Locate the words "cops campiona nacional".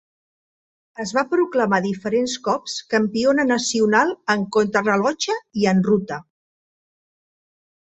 2.49-4.17